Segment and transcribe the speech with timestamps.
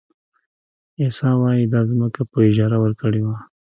[0.99, 3.37] عیسی وایي دا ځمکه په اجاره ورکړې وه.